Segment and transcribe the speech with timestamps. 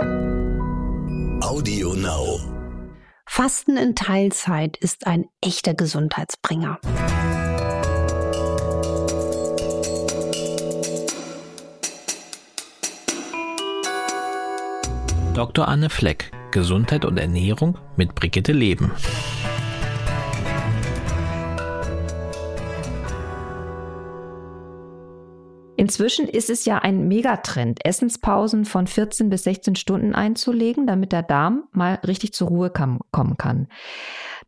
[0.00, 2.38] Audio Now.
[3.26, 6.78] Fasten in Teilzeit ist ein echter Gesundheitsbringer.
[15.34, 15.68] Dr.
[15.68, 18.92] Anne Fleck, Gesundheit und Ernährung mit Brigitte Leben.
[25.88, 31.22] Inzwischen ist es ja ein Megatrend, Essenspausen von 14 bis 16 Stunden einzulegen, damit der
[31.22, 33.68] Darm mal richtig zur Ruhe kommen kann.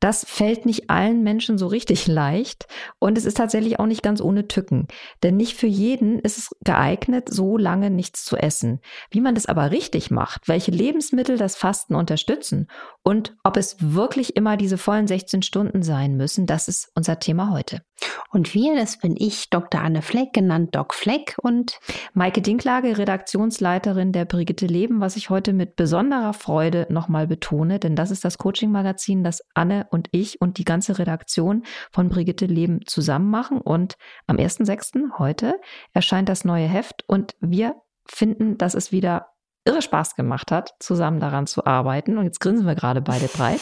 [0.01, 2.67] Das fällt nicht allen Menschen so richtig leicht
[2.99, 4.87] und es ist tatsächlich auch nicht ganz ohne Tücken.
[5.23, 8.81] Denn nicht für jeden ist es geeignet, so lange nichts zu essen.
[9.11, 12.69] Wie man das aber richtig macht, welche Lebensmittel das Fasten unterstützen
[13.03, 17.51] und ob es wirklich immer diese vollen 16 Stunden sein müssen, das ist unser Thema
[17.51, 17.83] heute.
[18.31, 19.81] Und wir, das bin ich, Dr.
[19.81, 21.81] Anne Fleck, genannt Doc Fleck und
[22.13, 27.97] Maike Dinklage, Redaktionsleiterin der Brigitte Leben, was ich heute mit besonderer Freude nochmal betone, denn
[27.97, 32.81] das ist das Coaching-Magazin, das Anne und ich und die ganze Redaktion von Brigitte Leben
[32.87, 33.61] zusammen machen.
[33.61, 33.97] Und
[34.27, 35.19] am 1.6.
[35.19, 35.59] heute
[35.93, 39.29] erscheint das neue Heft und wir finden, dass es wieder
[39.65, 42.19] irre Spaß gemacht hat, zusammen daran zu arbeiten.
[42.19, 43.61] Und jetzt grinsen wir gerade beide breit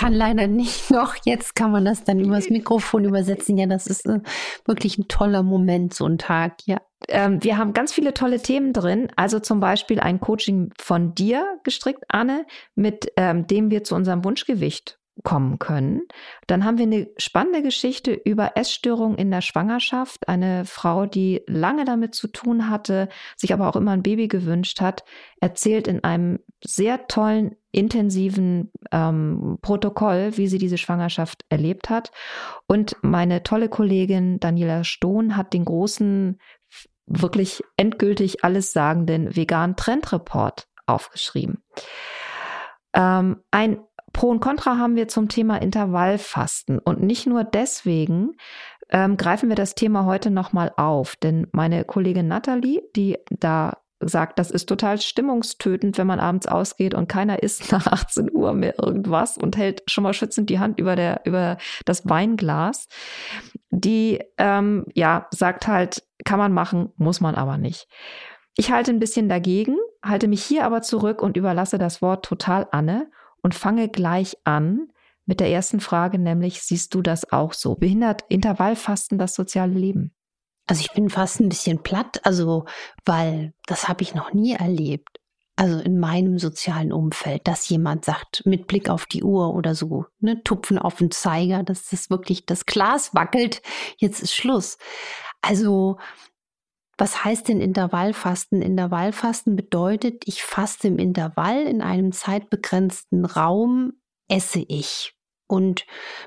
[0.00, 1.14] kann leider nicht noch.
[1.26, 3.58] Jetzt kann man das dann übers Mikrofon übersetzen.
[3.58, 4.20] Ja, das ist äh,
[4.64, 6.78] wirklich ein toller Moment, so ein Tag, ja.
[7.08, 9.08] Ähm, wir haben ganz viele tolle Themen drin.
[9.16, 14.24] Also zum Beispiel ein Coaching von dir gestrickt, Anne, mit ähm, dem wir zu unserem
[14.24, 16.02] Wunschgewicht kommen können.
[16.46, 20.28] Dann haben wir eine spannende Geschichte über Essstörungen in der Schwangerschaft.
[20.28, 24.80] Eine Frau, die lange damit zu tun hatte, sich aber auch immer ein Baby gewünscht
[24.80, 25.04] hat,
[25.40, 32.10] erzählt in einem sehr tollen, intensiven ähm, Protokoll, wie sie diese Schwangerschaft erlebt hat.
[32.66, 36.38] Und meine tolle Kollegin Daniela Stohn hat den großen,
[37.10, 41.62] wirklich endgültig alles sagenden veganen Trendreport aufgeschrieben.
[42.92, 43.80] Ähm, ein
[44.12, 46.78] Pro und Contra haben wir zum Thema Intervallfasten.
[46.78, 48.32] Und nicht nur deswegen
[48.90, 51.16] ähm, greifen wir das Thema heute nochmal auf.
[51.16, 56.94] Denn meine Kollegin Nathalie, die da sagt, das ist total stimmungstötend, wenn man abends ausgeht
[56.94, 60.78] und keiner isst nach 18 Uhr mehr irgendwas und hält schon mal schützend die Hand
[60.78, 62.88] über, der, über das Weinglas.
[63.70, 67.88] Die ähm, ja sagt halt, kann man machen, muss man aber nicht.
[68.56, 72.66] Ich halte ein bisschen dagegen, halte mich hier aber zurück und überlasse das Wort total
[72.72, 73.10] Anne
[73.42, 74.88] und fange gleich an
[75.26, 77.74] mit der ersten Frage, nämlich siehst du das auch so?
[77.74, 80.12] Behindert Intervallfasten das soziale Leben?
[80.66, 82.64] Also ich bin fast ein bisschen platt, also
[83.04, 85.20] weil das habe ich noch nie erlebt.
[85.56, 90.06] Also in meinem sozialen Umfeld, dass jemand sagt, mit Blick auf die Uhr oder so,
[90.18, 93.60] ne, Tupfen auf den Zeiger, dass das wirklich das Glas wackelt,
[93.98, 94.78] jetzt ist Schluss.
[95.42, 95.98] Also
[97.00, 98.60] was heißt denn Intervallfasten?
[98.60, 103.94] Intervallfasten bedeutet, ich faste im Intervall in einem zeitbegrenzten Raum,
[104.28, 105.14] esse ich.
[105.48, 105.86] Und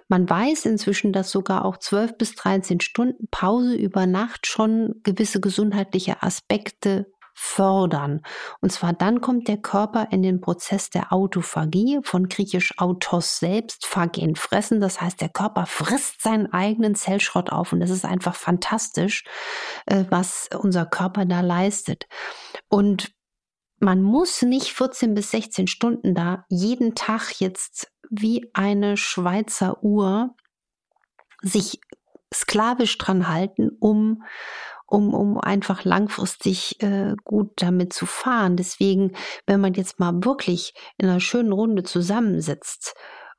[0.10, 5.40] man weiß inzwischen, dass sogar auch 12 bis 13 Stunden Pause über Nacht schon gewisse
[5.40, 8.22] gesundheitliche Aspekte fördern.
[8.62, 13.86] Und zwar dann kommt der Körper in den Prozess der Autophagie, von griechisch autos selbst,
[13.86, 14.80] phagen fressen.
[14.80, 19.24] Das heißt, der Körper frisst seinen eigenen Zellschrott auf und das ist einfach fantastisch,
[19.86, 22.08] äh, was unser Körper da leistet.
[22.70, 23.12] Und
[23.80, 30.36] man muss nicht 14 bis 16 Stunden da jeden Tag jetzt wie eine Schweizer Uhr
[31.42, 31.80] sich
[32.34, 34.24] sklavisch dran halten, um
[34.94, 38.58] um, um einfach langfristig äh, gut damit zu fahren.
[38.58, 39.14] Deswegen,
[39.48, 42.94] wenn man jetzt mal wirklich in einer schönen Runde zusammensitzt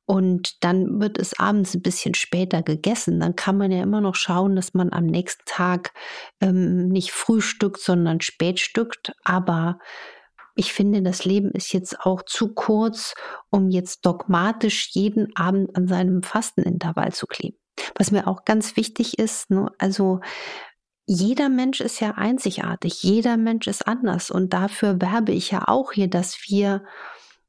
[0.05, 4.17] und dann wird es abends ein bisschen später gegessen, dann kann man ja immer noch
[4.17, 5.93] schauen, dass man am nächsten Tag
[6.41, 9.13] ähm, nicht frühstückt, sondern spätstückt.
[9.23, 9.79] Aber
[10.57, 13.15] ich finde, das Leben ist jetzt auch zu kurz,
[13.51, 17.59] um jetzt dogmatisch jeden Abend an seinem Fastenintervall zu kleben.
[17.97, 20.21] Was mir auch ganz wichtig ist, ne, also
[21.07, 25.93] jeder Mensch ist ja einzigartig, jeder Mensch ist anders und dafür werbe ich ja auch
[25.93, 26.85] hier, dass wir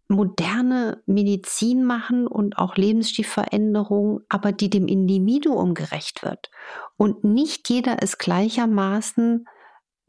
[0.07, 6.51] moderne Medizin machen und auch Lebensstilveränderungen, aber die dem Individuum gerecht wird.
[6.95, 9.45] Und nicht jeder ist gleichermaßen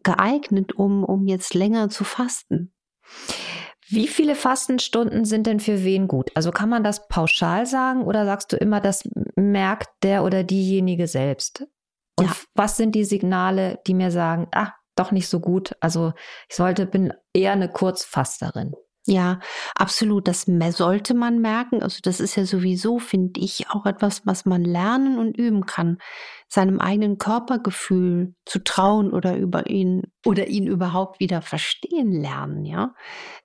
[0.02, 2.74] geeignet, um, um jetzt länger zu fasten.
[3.88, 6.30] Wie viele Fastenstunden sind denn für wen gut?
[6.34, 11.06] Also kann man das pauschal sagen oder sagst du immer, das merkt der oder diejenige
[11.06, 11.66] selbst?
[12.18, 12.36] Und ja.
[12.54, 15.76] was sind die Signale, die mir sagen, ah, doch nicht so gut.
[15.80, 16.12] Also
[16.48, 18.72] ich sollte, bin eher eine Kurzfasterin.
[19.08, 19.38] Ja,
[19.76, 20.26] absolut.
[20.26, 21.80] Das sollte man merken.
[21.80, 25.98] Also das ist ja sowieso, finde ich, auch etwas, was man lernen und üben kann.
[26.48, 32.94] Seinem eigenen Körpergefühl zu trauen oder über ihn oder ihn überhaupt wieder verstehen lernen, ja.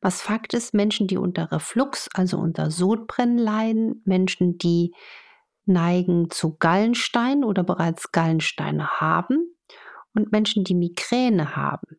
[0.02, 4.94] Was Fakt ist, Menschen, die unter Reflux, also unter Sodbrennen leiden, Menschen, die
[5.66, 9.56] neigen zu Gallenstein oder bereits Gallensteine haben
[10.14, 11.98] und Menschen, die Migräne haben,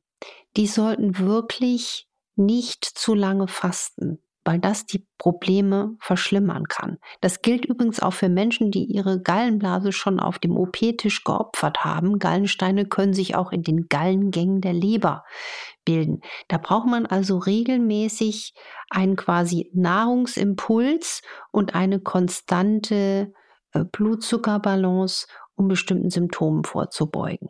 [0.57, 6.99] die sollten wirklich nicht zu lange fasten, weil das die Probleme verschlimmern kann.
[7.21, 12.19] Das gilt übrigens auch für Menschen, die ihre Gallenblase schon auf dem OP-Tisch geopfert haben.
[12.19, 15.25] Gallensteine können sich auch in den Gallengängen der Leber
[15.85, 16.21] bilden.
[16.49, 18.55] Da braucht man also regelmäßig
[18.91, 23.33] einen quasi Nahrungsimpuls und eine konstante
[23.81, 27.49] Blutzuckerbalance, um bestimmten Symptomen vorzubeugen.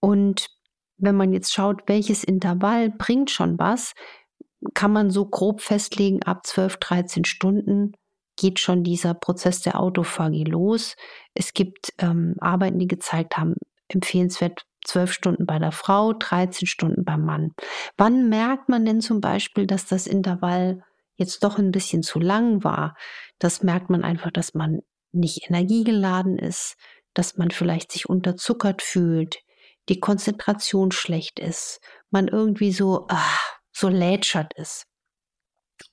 [0.00, 0.48] Und
[0.96, 3.94] wenn man jetzt schaut, welches Intervall bringt schon was,
[4.74, 7.92] kann man so grob festlegen, ab 12, 13 Stunden
[8.36, 10.96] geht schon dieser Prozess der Autophagie los.
[11.34, 13.54] Es gibt ähm, Arbeiten, die gezeigt haben,
[13.88, 17.52] empfehlenswert 12 Stunden bei der Frau, 13 Stunden beim Mann.
[17.96, 20.82] Wann merkt man denn zum Beispiel, dass das Intervall
[21.16, 22.96] jetzt doch ein bisschen zu lang war?
[23.38, 24.80] Das merkt man einfach, dass man
[25.14, 26.76] nicht energiegeladen ist,
[27.14, 29.38] dass man vielleicht sich unterzuckert fühlt,
[29.88, 31.80] die Konzentration schlecht ist,
[32.10, 33.38] man irgendwie so, ah,
[33.72, 34.86] so lätschert ist.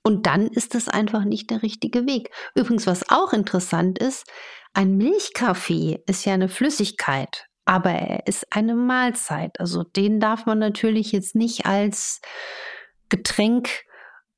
[0.03, 2.31] Und dann ist es einfach nicht der richtige Weg.
[2.55, 4.25] Übrigens, was auch interessant ist,
[4.73, 9.59] ein Milchkaffee ist ja eine Flüssigkeit, aber er ist eine Mahlzeit.
[9.59, 12.21] Also den darf man natürlich jetzt nicht als
[13.09, 13.83] Getränk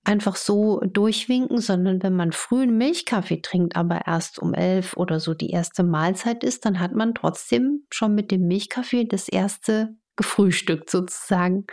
[0.04, 5.20] einfach so durchwinken, sondern wenn man früh einen Milchkaffee trinkt, aber erst um elf oder
[5.20, 9.96] so die erste Mahlzeit ist, dann hat man trotzdem schon mit dem Milchkaffee das erste
[10.16, 11.66] gefrühstückt sozusagen.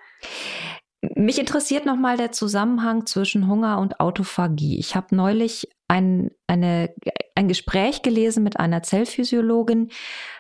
[1.03, 4.79] Mich interessiert nochmal der Zusammenhang zwischen Hunger und Autophagie.
[4.79, 6.95] Ich habe neulich ein, eine,
[7.35, 9.91] ein Gespräch gelesen mit einer Zellphysiologin,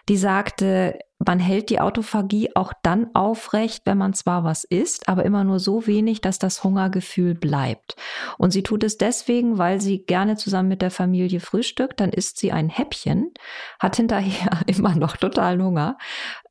[0.08, 5.24] die sagte, man hält die Autophagie auch dann aufrecht, wenn man zwar was isst, aber
[5.24, 7.94] immer nur so wenig, dass das Hungergefühl bleibt.
[8.38, 12.38] Und sie tut es deswegen, weil sie gerne zusammen mit der Familie frühstückt, dann isst
[12.38, 13.32] sie ein Häppchen,
[13.78, 15.98] hat hinterher immer noch totalen Hunger.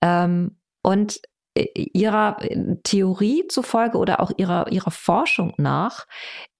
[0.02, 1.20] Ähm, und
[1.76, 2.38] ihrer
[2.84, 6.06] Theorie zufolge oder auch ihrer, ihrer Forschung nach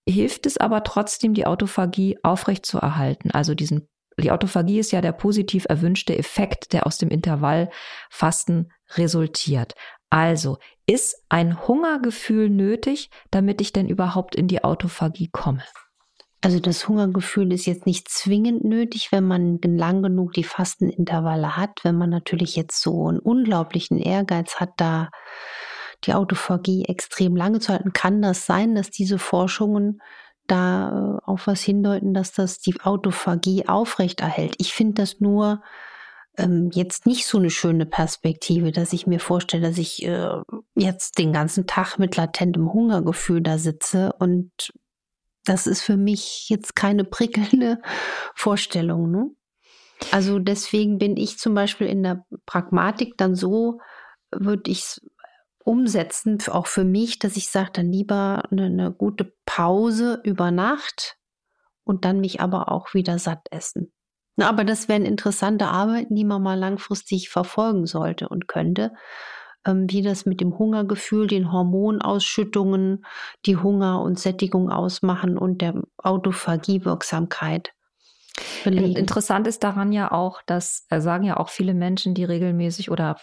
[0.08, 3.32] hilft es aber trotzdem, die Autophagie aufrechtzuerhalten.
[3.32, 3.88] Also diesen,
[4.22, 9.74] die Autophagie ist ja der positiv erwünschte Effekt, der aus dem Intervallfasten resultiert.
[10.10, 10.58] Also
[10.88, 15.64] ist ein Hungergefühl nötig, damit ich denn überhaupt in die Autophagie komme?
[16.42, 21.82] Also das Hungergefühl ist jetzt nicht zwingend nötig, wenn man lang genug die Fastenintervalle hat.
[21.84, 25.10] Wenn man natürlich jetzt so einen unglaublichen Ehrgeiz hat, da
[26.06, 30.02] die Autophagie extrem lange zu halten, kann das sein, dass diese Forschungen
[30.52, 34.56] da äh, auf was hindeuten, dass das die Autophagie aufrechterhält.
[34.58, 35.62] Ich finde das nur
[36.38, 40.30] ähm, jetzt nicht so eine schöne Perspektive, dass ich mir vorstelle, dass ich äh,
[40.76, 44.52] jetzt den ganzen Tag mit latentem Hungergefühl da sitze und
[45.46, 47.82] das ist für mich jetzt keine prickelnde
[48.36, 49.12] Vorstellung.
[49.12, 49.30] Ne?
[50.12, 53.80] Also deswegen bin ich zum Beispiel in der Pragmatik dann so,
[54.32, 55.00] würde ich
[55.64, 61.18] umsetzen, auch für mich, dass ich sage, dann lieber eine, eine gute Pause über Nacht
[61.84, 63.92] und dann mich aber auch wieder satt essen.
[64.36, 68.94] Na, aber das wären interessante Arbeiten, die man mal langfristig verfolgen sollte und könnte.
[69.66, 73.06] Ähm, wie das mit dem Hungergefühl, den Hormonausschüttungen,
[73.46, 77.74] die Hunger und Sättigung ausmachen und der Autophagiewirksamkeit
[78.64, 78.96] belegen.
[78.96, 83.18] Interessant ist daran ja auch, dass äh, sagen ja auch viele Menschen, die regelmäßig oder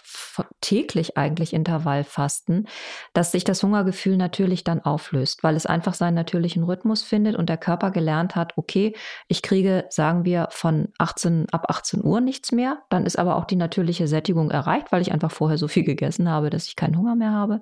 [0.61, 2.67] täglich eigentlich Intervall fasten,
[3.13, 7.49] dass sich das Hungergefühl natürlich dann auflöst, weil es einfach seinen natürlichen Rhythmus findet und
[7.49, 8.95] der Körper gelernt hat, okay,
[9.27, 13.45] ich kriege, sagen wir, von 18 ab 18 Uhr nichts mehr, dann ist aber auch
[13.45, 16.97] die natürliche Sättigung erreicht, weil ich einfach vorher so viel gegessen habe, dass ich keinen
[16.97, 17.61] Hunger mehr habe.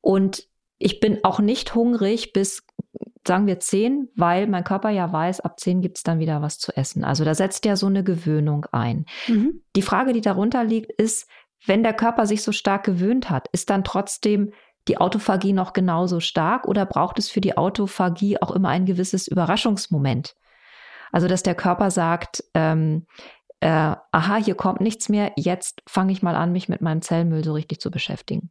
[0.00, 2.64] Und ich bin auch nicht hungrig bis
[3.26, 6.58] sagen wir zehn, weil mein Körper ja weiß, ab zehn gibt es dann wieder was
[6.58, 7.04] zu essen.
[7.04, 9.06] Also da setzt ja so eine Gewöhnung ein.
[9.28, 9.62] Mhm.
[9.76, 11.28] Die Frage, die darunter liegt, ist,
[11.64, 14.52] wenn der Körper sich so stark gewöhnt hat, ist dann trotzdem
[14.88, 19.28] die Autophagie noch genauso stark oder braucht es für die Autophagie auch immer ein gewisses
[19.28, 20.34] Überraschungsmoment?
[21.12, 23.06] Also dass der Körper sagt, ähm,
[23.60, 27.44] äh, aha, hier kommt nichts mehr, jetzt fange ich mal an, mich mit meinem Zellmüll
[27.44, 28.50] so richtig zu beschäftigen.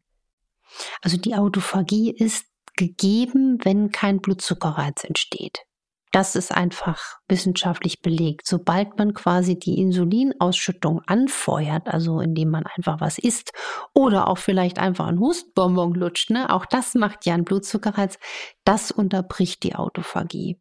[1.01, 5.65] Also die Autophagie ist gegeben, wenn kein Blutzuckerreiz entsteht.
[6.11, 8.45] Das ist einfach wissenschaftlich belegt.
[8.45, 13.53] Sobald man quasi die Insulinausschüttung anfeuert, also indem man einfach was isst
[13.93, 18.19] oder auch vielleicht einfach einen Hustbonbon lutscht, ne, auch das macht ja einen Blutzuckerreiz,
[18.65, 20.59] das unterbricht die Autophagie.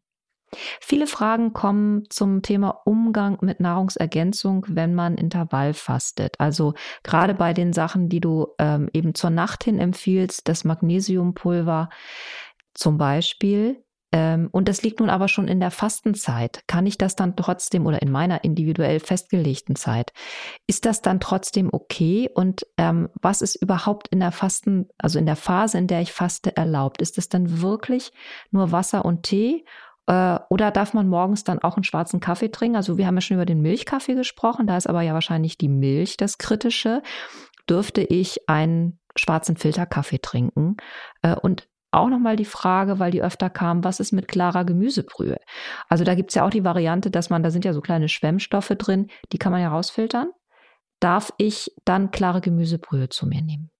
[0.79, 6.39] Viele Fragen kommen zum Thema Umgang mit Nahrungsergänzung, wenn man Intervall fastet.
[6.39, 11.89] Also gerade bei den Sachen, die du ähm, eben zur Nacht hin empfiehlst, das Magnesiumpulver
[12.73, 13.83] zum Beispiel.
[14.13, 16.63] Ähm, und das liegt nun aber schon in der Fastenzeit.
[16.67, 20.11] Kann ich das dann trotzdem oder in meiner individuell festgelegten Zeit,
[20.67, 22.29] ist das dann trotzdem okay?
[22.33, 26.11] Und ähm, was ist überhaupt in der Fasten, also in der Phase, in der ich
[26.11, 27.01] faste, erlaubt?
[27.01, 28.11] Ist es dann wirklich
[28.51, 29.65] nur Wasser und Tee?
[30.11, 32.75] Äh, oder darf man morgens dann auch einen schwarzen Kaffee trinken?
[32.75, 35.69] Also wir haben ja schon über den Milchkaffee gesprochen, da ist aber ja wahrscheinlich die
[35.69, 37.01] Milch das Kritische.
[37.69, 40.75] Dürfte ich einen schwarzen Filterkaffee trinken?
[41.21, 45.37] Äh, und auch nochmal die Frage, weil die öfter kam, was ist mit klarer Gemüsebrühe?
[45.87, 48.09] Also da gibt es ja auch die Variante, dass man, da sind ja so kleine
[48.09, 50.31] Schwemmstoffe drin, die kann man ja rausfiltern.
[50.99, 53.71] Darf ich dann klare Gemüsebrühe zu mir nehmen?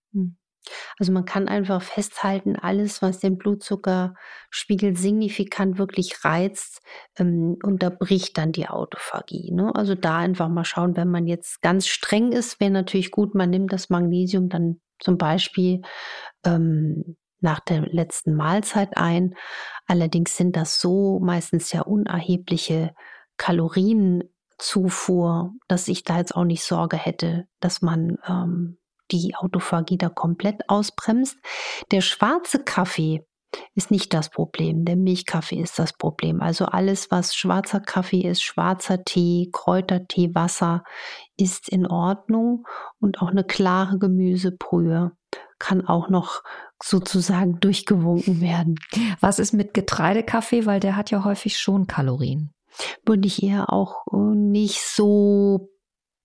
[0.97, 6.81] Also man kann einfach festhalten, alles, was den Blutzuckerspiegel signifikant wirklich reizt,
[7.17, 9.51] ähm, unterbricht dann die Autophagie.
[9.51, 9.73] Ne?
[9.75, 13.49] Also da einfach mal schauen, wenn man jetzt ganz streng ist, wäre natürlich gut, man
[13.49, 15.81] nimmt das Magnesium dann zum Beispiel
[16.45, 19.35] ähm, nach der letzten Mahlzeit ein.
[19.87, 22.93] Allerdings sind das so meistens ja unerhebliche
[23.37, 28.77] Kalorienzufuhr, dass ich da jetzt auch nicht Sorge hätte, dass man ähm,
[29.11, 31.37] die Autophagie da komplett ausbremst.
[31.91, 33.25] Der schwarze Kaffee
[33.75, 34.85] ist nicht das Problem.
[34.85, 36.41] Der Milchkaffee ist das Problem.
[36.41, 40.83] Also alles, was schwarzer Kaffee ist, schwarzer Tee, Kräutertee, Wasser,
[41.37, 42.65] ist in Ordnung.
[42.99, 45.11] Und auch eine klare Gemüsebrühe
[45.59, 46.41] kann auch noch
[46.81, 48.75] sozusagen durchgewunken werden.
[49.19, 50.65] Was ist mit Getreidekaffee?
[50.65, 52.53] Weil der hat ja häufig schon Kalorien.
[53.05, 55.69] Würde ich eher auch äh, nicht so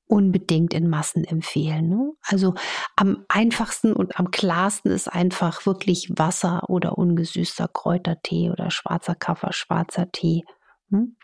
[0.06, 1.88] unbedingt in Massen empfehlen.
[1.88, 2.12] Ne?
[2.22, 2.54] Also
[2.96, 9.52] am einfachsten und am klarsten ist einfach wirklich Wasser oder ungesüßter Kräutertee oder schwarzer Kaffee,
[9.52, 10.44] schwarzer Tee.
[10.90, 11.16] Hm?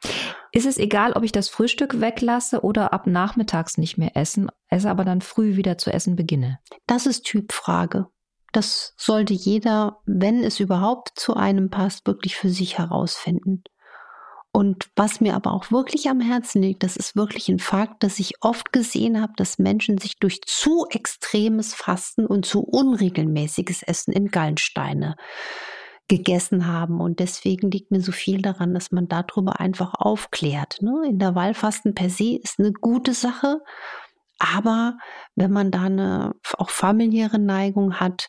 [0.50, 4.90] Ist es egal, ob ich das Frühstück weglasse oder ab nachmittags nicht mehr essen, esse
[4.90, 6.58] aber dann früh wieder zu essen beginne?
[6.86, 8.06] Das ist Typfrage.
[8.52, 13.62] Das sollte jeder, wenn es überhaupt zu einem passt, wirklich für sich herausfinden.
[14.54, 18.18] Und was mir aber auch wirklich am Herzen liegt, das ist wirklich ein Fakt, dass
[18.18, 24.12] ich oft gesehen habe, dass Menschen sich durch zu extremes Fasten und zu unregelmäßiges Essen
[24.12, 25.16] in Gallensteine
[26.08, 27.00] gegessen haben.
[27.00, 30.82] Und deswegen liegt mir so viel daran, dass man darüber einfach aufklärt.
[30.82, 31.02] Ne?
[31.08, 33.60] Intervallfasten per se ist eine gute Sache.
[34.38, 34.98] Aber
[35.34, 38.28] wenn man da eine auch familiäre Neigung hat,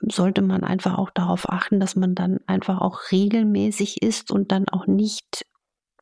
[0.00, 4.68] sollte man einfach auch darauf achten, dass man dann einfach auch regelmäßig isst und dann
[4.68, 5.44] auch nicht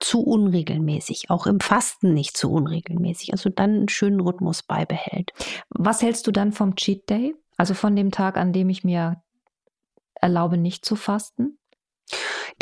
[0.01, 5.33] zu unregelmäßig, auch im Fasten nicht zu unregelmäßig, also dann einen schönen Rhythmus beibehält.
[5.71, 7.35] Was hältst du dann vom Cheat Day?
[7.57, 9.23] Also von dem Tag, an dem ich mir
[10.15, 11.59] erlaube, nicht zu fasten?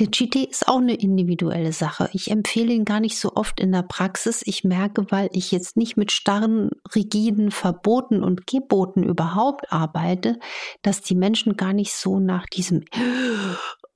[0.01, 2.09] Der Cheat Day ist auch eine individuelle Sache.
[2.13, 4.43] Ich empfehle ihn gar nicht so oft in der Praxis.
[4.45, 10.39] Ich merke, weil ich jetzt nicht mit starren, rigiden Verboten und Geboten überhaupt arbeite,
[10.83, 12.85] dass die Menschen gar nicht so nach diesem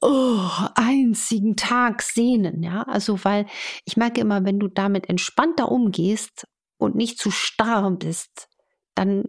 [0.01, 2.83] oh, einzigen Tag sehnen, ja.
[2.83, 3.47] Also, weil
[3.85, 6.47] ich merke immer, wenn du damit entspannter umgehst
[6.79, 8.49] und nicht zu starr bist,
[8.95, 9.25] dann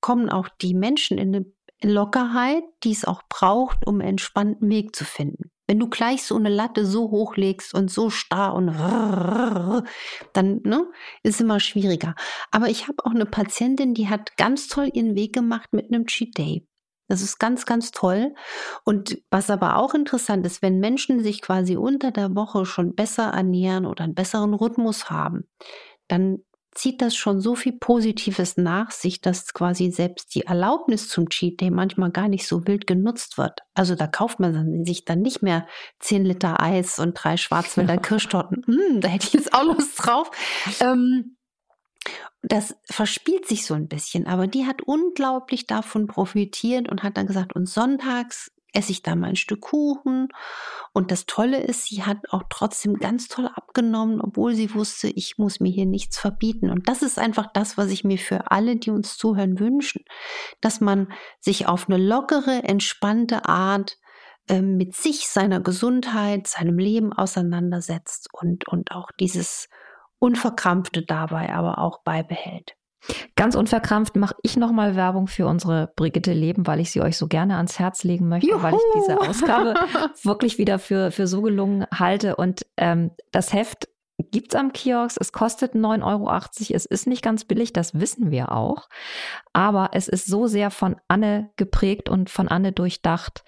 [0.00, 1.46] kommen auch die Menschen in eine
[1.82, 5.50] Lockerheit, die es auch braucht, um einen entspannten Weg zu finden.
[5.66, 8.68] Wenn du gleich so eine Latte so hochlegst und so starr und
[10.32, 10.86] dann ne,
[11.24, 12.14] ist immer schwieriger.
[12.52, 16.06] Aber ich habe auch eine Patientin, die hat ganz toll ihren Weg gemacht mit einem
[16.06, 16.66] Cheat Day.
[17.08, 18.34] Das ist ganz, ganz toll.
[18.84, 23.28] Und was aber auch interessant ist, wenn Menschen sich quasi unter der Woche schon besser
[23.28, 25.48] ernähren oder einen besseren Rhythmus haben,
[26.08, 26.38] dann
[26.76, 31.60] zieht das schon so viel Positives nach sich, dass quasi selbst die Erlaubnis zum Cheat
[31.60, 33.60] Day manchmal gar nicht so wild genutzt wird.
[33.74, 35.66] Also da kauft man sich dann nicht mehr
[36.00, 38.62] 10 Liter Eis und drei Schwarzwälder Kirschtorten.
[38.66, 40.30] Hm, da hätte ich jetzt auch Lust drauf.
[40.80, 41.36] Ähm,
[42.42, 47.26] das verspielt sich so ein bisschen, aber die hat unglaublich davon profitiert und hat dann
[47.26, 50.28] gesagt, und sonntags esse ich da mal ein Stück Kuchen.
[50.92, 55.38] Und das Tolle ist, sie hat auch trotzdem ganz toll abgenommen, obwohl sie wusste, ich
[55.38, 56.70] muss mir hier nichts verbieten.
[56.70, 60.04] Und das ist einfach das, was ich mir für alle, die uns zuhören, wünschen,
[60.60, 61.10] dass man
[61.40, 63.96] sich auf eine lockere, entspannte Art
[64.48, 69.68] äh, mit sich, seiner Gesundheit, seinem Leben auseinandersetzt und, und auch dieses
[70.18, 72.76] Unverkrampfte dabei aber auch beibehält.
[73.36, 77.28] Ganz unverkrampft mache ich nochmal Werbung für unsere Brigitte Leben, weil ich sie euch so
[77.28, 78.62] gerne ans Herz legen möchte, Juhu.
[78.62, 79.74] weil ich diese Ausgabe
[80.22, 82.36] wirklich wieder für, für so gelungen halte.
[82.36, 85.18] Und ähm, das Heft gibt es am Kiosk.
[85.20, 86.30] Es kostet 9,80 Euro.
[86.74, 88.88] Es ist nicht ganz billig, das wissen wir auch.
[89.52, 93.44] Aber es ist so sehr von Anne geprägt und von Anne durchdacht,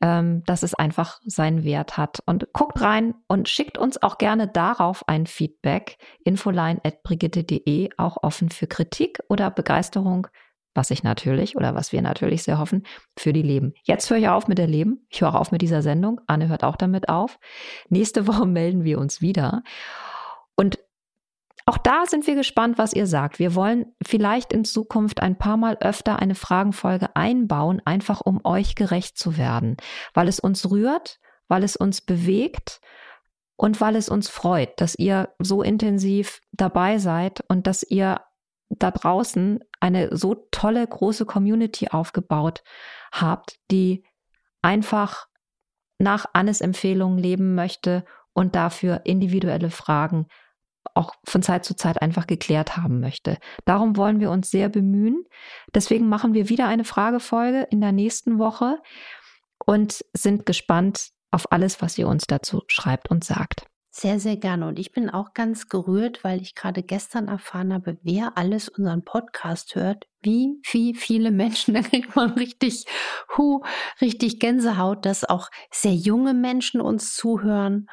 [0.00, 2.20] ähm, dass es einfach seinen Wert hat.
[2.26, 5.98] Und guckt rein und schickt uns auch gerne darauf ein Feedback.
[6.24, 10.28] infoline.brigitte.de, auch offen für Kritik oder Begeisterung,
[10.74, 12.86] was ich natürlich oder was wir natürlich sehr hoffen,
[13.18, 13.74] für die Leben.
[13.82, 15.06] Jetzt höre ich auf mit der Leben.
[15.10, 16.20] Ich höre auf mit dieser Sendung.
[16.26, 17.38] Anne hört auch damit auf.
[17.88, 19.62] Nächste Woche melden wir uns wieder.
[20.56, 20.78] Und
[21.70, 23.38] auch da sind wir gespannt, was ihr sagt.
[23.38, 28.74] Wir wollen vielleicht in Zukunft ein paar Mal öfter eine Fragenfolge einbauen, einfach um euch
[28.74, 29.76] gerecht zu werden,
[30.12, 32.80] weil es uns rührt, weil es uns bewegt
[33.54, 38.20] und weil es uns freut, dass ihr so intensiv dabei seid und dass ihr
[38.68, 42.64] da draußen eine so tolle große Community aufgebaut
[43.12, 44.04] habt, die
[44.60, 45.28] einfach
[46.00, 50.26] nach Annes Empfehlungen leben möchte und dafür individuelle Fragen
[50.94, 53.38] auch von Zeit zu Zeit einfach geklärt haben möchte.
[53.64, 55.24] Darum wollen wir uns sehr bemühen.
[55.74, 58.78] Deswegen machen wir wieder eine Fragefolge in der nächsten Woche
[59.64, 63.66] und sind gespannt auf alles, was ihr uns dazu schreibt und sagt.
[63.92, 64.68] Sehr, sehr gerne.
[64.68, 69.04] Und ich bin auch ganz gerührt, weil ich gerade gestern erfahren habe, wer alles unseren
[69.04, 70.06] Podcast hört.
[70.22, 72.86] Wie, wie viele Menschen, da kriegt man richtig,
[73.36, 73.62] hu,
[74.00, 77.88] richtig Gänsehaut, dass auch sehr junge Menschen uns zuhören.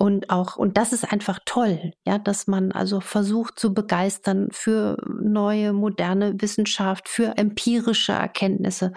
[0.00, 4.96] Und auch, und das ist einfach toll, ja, dass man also versucht zu begeistern für
[5.20, 8.92] neue, moderne Wissenschaft, für empirische Erkenntnisse,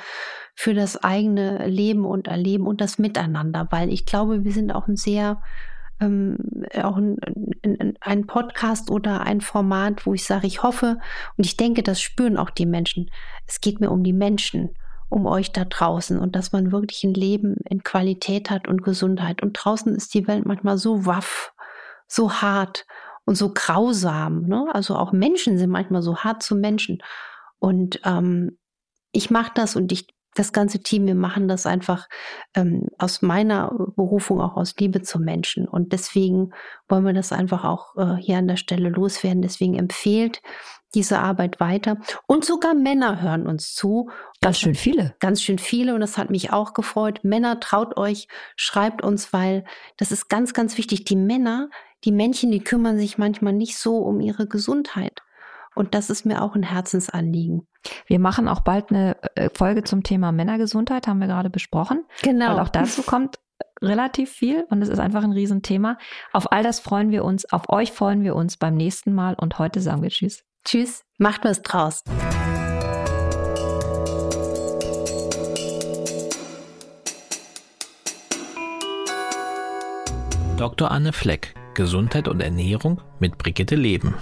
[0.53, 4.87] für das eigene Leben und Erleben und das Miteinander, weil ich glaube, wir sind auch
[4.87, 5.41] ein sehr,
[5.99, 6.37] ähm,
[6.83, 7.17] auch ein,
[7.63, 10.99] ein, ein Podcast oder ein Format, wo ich sage, ich hoffe
[11.35, 13.09] und ich denke, das spüren auch die Menschen.
[13.47, 14.75] Es geht mir um die Menschen
[15.11, 19.43] um euch da draußen und dass man wirklich ein Leben in Qualität hat und Gesundheit.
[19.43, 21.53] Und draußen ist die Welt manchmal so waff,
[22.07, 22.85] so hart
[23.25, 24.43] und so grausam.
[24.43, 24.67] Ne?
[24.71, 27.03] Also auch Menschen sind manchmal so hart zu Menschen.
[27.59, 28.57] Und ähm,
[29.11, 32.07] ich mache das und ich, das ganze Team, wir machen das einfach
[32.55, 35.67] ähm, aus meiner Berufung, auch aus Liebe zu Menschen.
[35.67, 36.51] Und deswegen
[36.87, 39.41] wollen wir das einfach auch äh, hier an der Stelle loswerden.
[39.41, 40.41] Deswegen empfehlt
[40.93, 41.97] diese Arbeit weiter.
[42.27, 44.09] Und sogar Männer hören uns zu.
[44.41, 45.15] Ganz schön viele.
[45.19, 45.93] Ganz schön viele.
[45.93, 47.19] Und das hat mich auch gefreut.
[47.23, 49.63] Männer, traut euch, schreibt uns, weil
[49.97, 51.05] das ist ganz, ganz wichtig.
[51.05, 51.69] Die Männer,
[52.03, 55.21] die Männchen, die kümmern sich manchmal nicht so um ihre Gesundheit.
[55.73, 57.67] Und das ist mir auch ein Herzensanliegen.
[58.05, 62.03] Wir machen auch bald eine äh, Folge zum Thema Männergesundheit, haben wir gerade besprochen.
[62.21, 62.51] Genau.
[62.51, 63.39] Weil auch dazu kommt
[63.81, 65.97] relativ viel und es ist einfach ein Riesenthema.
[66.33, 69.59] Auf all das freuen wir uns, auf euch freuen wir uns beim nächsten Mal und
[69.59, 70.43] heute sagen wir Tschüss.
[70.63, 72.03] Tschüss, macht was draus.
[80.57, 80.91] Dr.
[80.91, 84.13] Anne Fleck, Gesundheit und Ernährung mit Brigitte Leben.